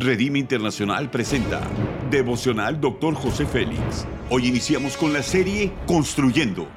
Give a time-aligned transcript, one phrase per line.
[0.00, 1.60] Redime Internacional presenta
[2.08, 3.14] Devocional Dr.
[3.14, 4.06] José Félix.
[4.30, 6.68] Hoy iniciamos con la serie Construyendo.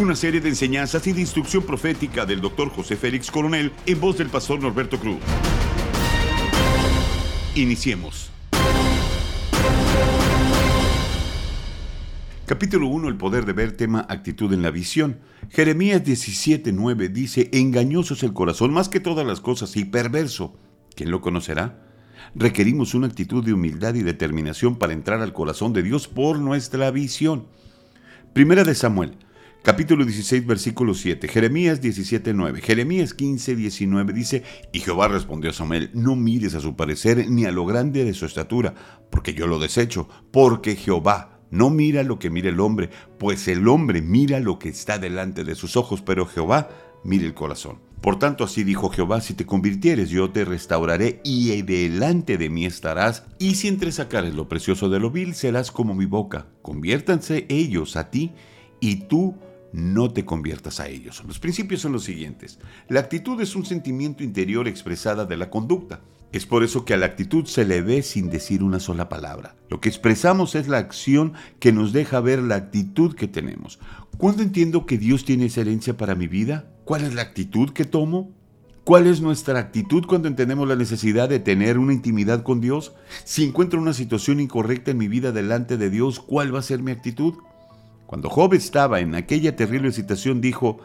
[0.00, 2.70] Una serie de enseñanzas y de instrucción profética del Dr.
[2.70, 5.18] José Félix Coronel en voz del pastor Norberto Cruz.
[7.56, 8.30] Iniciemos.
[12.46, 15.18] Capítulo 1, el poder de ver, tema actitud en la visión.
[15.50, 20.56] Jeremías 17:9 dice, engañoso es el corazón más que todas las cosas y perverso.
[20.94, 21.78] ¿Quién lo conocerá?
[22.34, 26.90] Requerimos una actitud de humildad y determinación para entrar al corazón de Dios por nuestra
[26.90, 27.46] visión.
[28.32, 29.16] Primera de Samuel,
[29.62, 31.28] capítulo 16, versículo 7.
[31.28, 32.60] Jeremías 17:9.
[32.60, 37.52] Jeremías 15:19 dice, y Jehová respondió a Samuel, no mires a su parecer ni a
[37.52, 38.74] lo grande de su estatura,
[39.10, 42.88] porque yo lo desecho, porque Jehová no mira lo que mira el hombre,
[43.18, 46.70] pues el hombre mira lo que está delante de sus ojos, pero Jehová
[47.04, 47.78] mira el corazón.
[48.00, 52.66] Por tanto, así dijo Jehová, si te convirtieres, yo te restauraré y delante de mí
[52.66, 56.46] estarás, y si entresacares lo precioso de lo vil, serás como mi boca.
[56.62, 58.32] Conviértanse ellos a ti,
[58.80, 59.36] y tú
[59.72, 61.22] no te conviertas a ellos.
[61.26, 62.58] Los principios son los siguientes.
[62.88, 66.00] La actitud es un sentimiento interior expresada de la conducta.
[66.32, 69.54] Es por eso que a la actitud se le ve sin decir una sola palabra.
[69.68, 73.78] Lo que expresamos es la acción que nos deja ver la actitud que tenemos.
[74.18, 76.71] ¿Cuándo entiendo que Dios tiene esa herencia para mi vida?
[76.84, 78.32] ¿Cuál es la actitud que tomo?
[78.82, 82.92] ¿Cuál es nuestra actitud cuando entendemos la necesidad de tener una intimidad con Dios?
[83.22, 86.82] Si encuentro una situación incorrecta en mi vida delante de Dios, ¿cuál va a ser
[86.82, 87.34] mi actitud?
[88.06, 90.80] Cuando Job estaba en aquella terrible situación, dijo,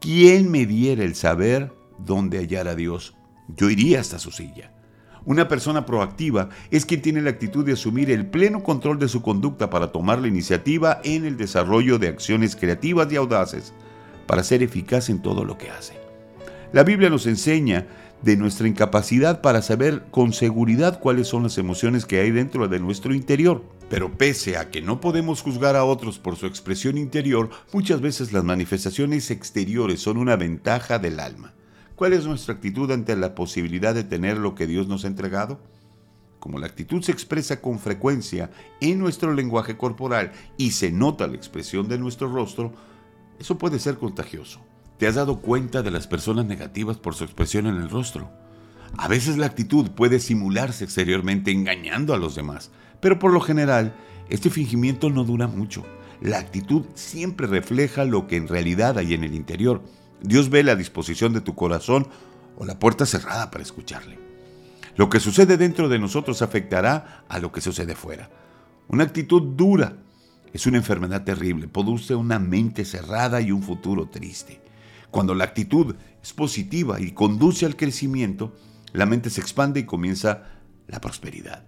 [0.00, 3.14] ¿quién me diera el saber dónde hallar a Dios?
[3.48, 4.74] Yo iría hasta su silla.
[5.24, 9.22] Una persona proactiva es quien tiene la actitud de asumir el pleno control de su
[9.22, 13.72] conducta para tomar la iniciativa en el desarrollo de acciones creativas y audaces
[14.28, 15.94] para ser eficaz en todo lo que hace.
[16.72, 17.86] La Biblia nos enseña
[18.22, 22.78] de nuestra incapacidad para saber con seguridad cuáles son las emociones que hay dentro de
[22.78, 23.64] nuestro interior.
[23.88, 28.32] Pero pese a que no podemos juzgar a otros por su expresión interior, muchas veces
[28.32, 31.54] las manifestaciones exteriores son una ventaja del alma.
[31.96, 35.58] ¿Cuál es nuestra actitud ante la posibilidad de tener lo que Dios nos ha entregado?
[36.38, 38.50] Como la actitud se expresa con frecuencia
[38.80, 42.72] en nuestro lenguaje corporal y se nota la expresión de nuestro rostro,
[43.38, 44.60] eso puede ser contagioso.
[44.98, 48.30] ¿Te has dado cuenta de las personas negativas por su expresión en el rostro?
[48.96, 53.94] A veces la actitud puede simularse exteriormente engañando a los demás, pero por lo general
[54.28, 55.84] este fingimiento no dura mucho.
[56.20, 59.82] La actitud siempre refleja lo que en realidad hay en el interior
[60.20, 62.08] Dios ve la disposición de tu corazón
[62.56, 64.18] o la puerta cerrada para escucharle.
[64.96, 68.30] Lo que sucede dentro de nosotros afectará a lo que sucede fuera.
[68.88, 69.96] Una actitud dura
[70.52, 74.60] es una enfermedad terrible, produce una mente cerrada y un futuro triste.
[75.10, 78.54] Cuando la actitud es positiva y conduce al crecimiento,
[78.92, 80.44] la mente se expande y comienza
[80.86, 81.64] la prosperidad.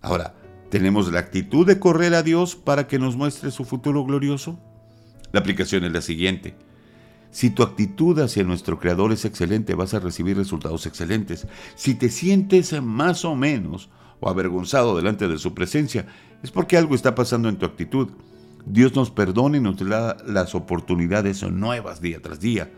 [0.00, 0.34] Ahora,
[0.70, 4.58] ¿tenemos la actitud de correr a Dios para que nos muestre su futuro glorioso?
[5.32, 6.56] La aplicación es la siguiente.
[7.30, 11.46] Si tu actitud hacia nuestro Creador es excelente, vas a recibir resultados excelentes.
[11.76, 13.88] Si te sientes más o menos
[14.20, 16.06] o avergonzado delante de su presencia,
[16.42, 18.08] es porque algo está pasando en tu actitud.
[18.66, 22.70] Dios nos perdona y nos da las oportunidades nuevas día tras día.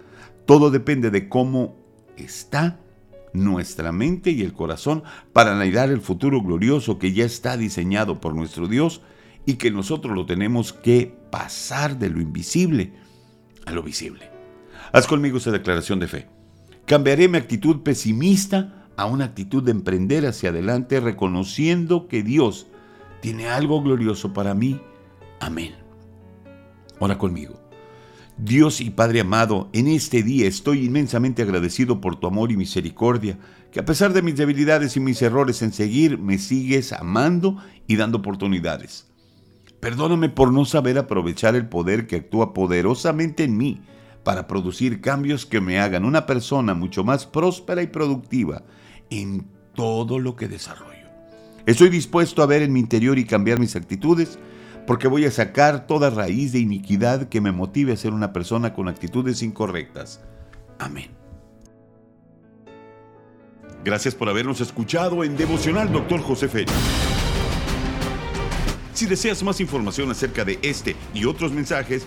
[0.47, 1.77] Todo depende de cómo
[2.17, 2.79] está
[3.33, 8.35] nuestra mente y el corazón para anhelar el futuro glorioso que ya está diseñado por
[8.35, 9.03] nuestro Dios
[9.47, 12.93] y que nosotros lo tenemos que pasar de lo invisible
[13.67, 14.31] a lo visible.
[14.93, 16.29] Haz conmigo esa declaración de fe.
[16.87, 22.67] Cambiaré mi actitud pesimista a una actitud de emprender hacia adelante reconociendo que Dios
[23.21, 24.81] tiene algo glorioso para mí.
[25.41, 25.75] Amén.
[26.99, 27.61] Ora conmigo.
[28.39, 33.39] Dios y Padre amado, en este día estoy inmensamente agradecido por tu amor y misericordia,
[33.71, 37.97] que a pesar de mis debilidades y mis errores en seguir, me sigues amando y
[37.97, 39.07] dando oportunidades.
[39.81, 43.81] Perdóname por no saber aprovechar el poder que actúa poderosamente en mí
[44.25, 48.63] para producir cambios que me hagan una persona mucho más próspera y productiva
[49.11, 51.09] en todo lo que desarrollo.
[51.67, 54.39] Estoy dispuesto a ver en mi interior y cambiar mis actitudes
[54.87, 58.75] porque voy a sacar toda raíz de iniquidad que me motive a ser una persona
[58.75, 60.21] con actitudes incorrectas.
[60.79, 61.11] Amén.
[63.85, 66.21] Gracias por habernos escuchado en Devocional Dr.
[66.21, 66.73] José Félix.
[68.95, 72.07] Si deseas más información acerca de este y otros mensajes,